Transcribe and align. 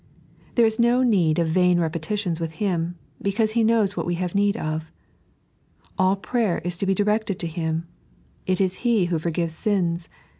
There 0.55 0.65
is 0.65 0.79
no 0.79 1.03
need 1.03 1.37
of 1.37 1.45
vain 1.47 1.79
repetitions 1.79 2.39
with 2.39 2.53
Him, 2.53 2.95
because 3.21 3.51
He 3.51 3.63
knows 3.63 3.95
what 3.95 4.07
we 4.07 4.15
have 4.15 4.33
need 4.33 4.57
of. 4.57 4.91
All 5.95 6.15
prayer 6.15 6.57
is 6.65 6.75
to 6.79 6.87
be 6.87 6.95
directed 6.95 7.37
to 7.37 7.45
Him, 7.45 7.87
It 8.47 8.59
is 8.59 8.77
He 8.77 9.05
who 9.05 9.19
forgives 9.19 9.53
sins. 9.53 10.09